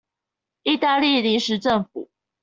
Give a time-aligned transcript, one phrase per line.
[0.63, 2.09] 義大利臨時政府